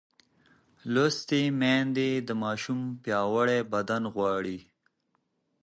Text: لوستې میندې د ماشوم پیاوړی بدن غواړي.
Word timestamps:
لوستې 0.93 1.41
میندې 1.59 2.09
د 2.27 2.29
ماشوم 2.43 2.81
پیاوړی 3.03 3.59
بدن 3.73 4.03
غواړي. 4.15 4.59